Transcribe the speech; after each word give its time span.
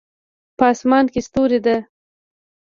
په 0.57 0.63
اسمان 0.73 1.05
کې 1.13 1.21
ستوری 1.27 1.59
ده 1.65 1.75